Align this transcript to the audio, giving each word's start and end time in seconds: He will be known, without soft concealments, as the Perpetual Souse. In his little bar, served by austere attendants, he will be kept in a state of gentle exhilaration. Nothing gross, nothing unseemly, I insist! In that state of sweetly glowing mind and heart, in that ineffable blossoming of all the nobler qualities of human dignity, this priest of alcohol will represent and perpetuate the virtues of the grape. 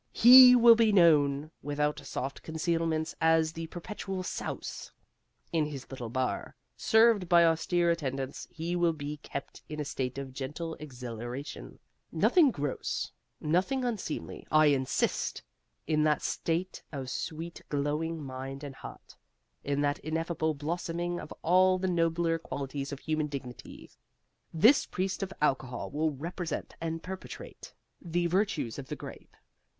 He 0.13 0.55
will 0.55 0.73
be 0.73 0.91
known, 0.91 1.51
without 1.61 1.99
soft 1.99 2.41
concealments, 2.41 3.13
as 3.21 3.53
the 3.53 3.67
Perpetual 3.67 4.23
Souse. 4.23 4.89
In 5.53 5.67
his 5.67 5.87
little 5.91 6.09
bar, 6.09 6.55
served 6.75 7.29
by 7.29 7.45
austere 7.45 7.91
attendants, 7.91 8.47
he 8.49 8.75
will 8.75 8.93
be 8.93 9.17
kept 9.17 9.61
in 9.69 9.79
a 9.79 9.85
state 9.85 10.17
of 10.17 10.33
gentle 10.33 10.73
exhilaration. 10.79 11.77
Nothing 12.11 12.49
gross, 12.49 13.11
nothing 13.39 13.85
unseemly, 13.85 14.43
I 14.51 14.73
insist! 14.73 15.43
In 15.85 16.01
that 16.01 16.23
state 16.23 16.81
of 16.91 17.07
sweetly 17.11 17.63
glowing 17.69 18.23
mind 18.23 18.63
and 18.63 18.73
heart, 18.73 19.15
in 19.63 19.81
that 19.81 19.99
ineffable 19.99 20.55
blossoming 20.55 21.19
of 21.19 21.31
all 21.43 21.77
the 21.77 21.87
nobler 21.87 22.39
qualities 22.39 22.91
of 22.91 23.01
human 23.01 23.27
dignity, 23.27 23.91
this 24.51 24.87
priest 24.87 25.21
of 25.21 25.31
alcohol 25.43 25.91
will 25.91 26.09
represent 26.09 26.75
and 26.81 27.03
perpetuate 27.03 27.75
the 28.01 28.25
virtues 28.25 28.79
of 28.79 28.87
the 28.87 28.95
grape. 28.95 29.37